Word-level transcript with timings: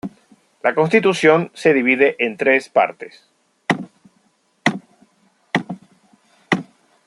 La 0.63 0.73
constitución 0.73 1.51
se 1.53 1.75
divide 1.75 2.15
en 2.17 2.35
tres 2.35 2.69
partes. 2.69 3.29